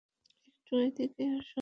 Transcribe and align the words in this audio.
একটু 0.49 0.73
এদিকে 0.79 1.23
এসো। 1.29 1.49